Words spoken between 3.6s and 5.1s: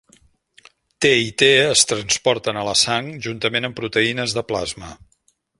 amb proteïnes de plasma.